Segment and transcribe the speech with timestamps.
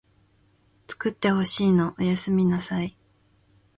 [0.87, 2.97] つくってほしいのおやすみなさい